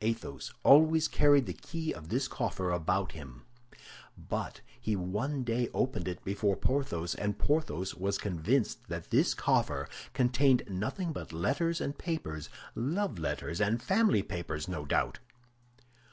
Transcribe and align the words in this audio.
Athos 0.00 0.52
always 0.64 1.06
carried 1.06 1.46
the 1.46 1.52
key 1.52 1.92
of 1.92 2.08
this 2.08 2.26
coffer 2.26 2.72
about 2.72 3.12
him; 3.12 3.42
but 4.18 4.60
he 4.80 4.96
one 4.96 5.44
day 5.44 5.68
opened 5.72 6.08
it 6.08 6.24
before 6.24 6.56
Porthos, 6.56 7.14
and 7.14 7.38
Porthos 7.38 7.94
was 7.94 8.18
convinced 8.18 8.88
that 8.88 9.10
this 9.10 9.32
coffer 9.32 9.88
contained 10.12 10.64
nothing 10.68 11.12
but 11.12 11.32
letters 11.32 11.80
and 11.80 11.96
papers—love 11.96 13.16
letters 13.16 13.60
and 13.60 13.80
family 13.80 14.24
papers, 14.24 14.66
no 14.66 14.84
doubt. 14.84 15.20